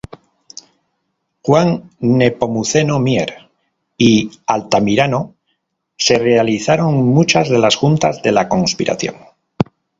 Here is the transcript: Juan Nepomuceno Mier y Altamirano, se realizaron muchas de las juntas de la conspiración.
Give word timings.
Juan 1.43 1.91
Nepomuceno 1.99 2.97
Mier 2.99 3.51
y 3.99 4.31
Altamirano, 4.47 5.35
se 5.95 6.17
realizaron 6.17 7.05
muchas 7.05 7.49
de 7.49 7.59
las 7.59 7.75
juntas 7.75 8.23
de 8.23 8.31
la 8.31 8.49
conspiración. 8.49 9.13